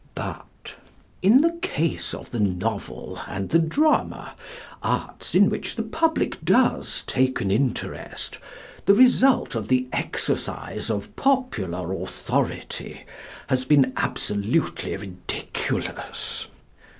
But, 0.15 0.77
"In 1.21 1.41
the 1.41 1.59
case 1.61 2.15
of 2.15 2.31
the 2.31 2.39
novel 2.39 3.21
and 3.27 3.49
the 3.51 3.59
drama, 3.59 4.33
arts 4.81 5.35
in 5.35 5.47
which 5.47 5.75
the 5.75 5.83
public 5.83 6.43
does 6.43 7.03
take 7.05 7.39
an 7.39 7.51
interest, 7.51 8.39
the 8.87 8.95
result 8.95 9.53
of 9.53 9.67
the 9.67 9.87
exercise 9.93 10.89
of 10.89 11.15
popular 11.15 11.93
authority 11.93 13.05
has 13.45 13.63
been 13.63 13.93
absolutely 13.95 14.97
ridiculous. 14.97 16.47